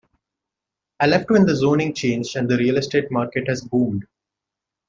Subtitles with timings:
[0.99, 4.07] I left when the zoning changed and the real estate market has boomed.